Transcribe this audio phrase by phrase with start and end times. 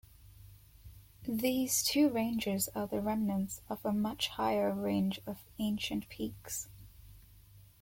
[1.27, 6.67] These two ranges are the remnants of a much-higher range of ancient peaks.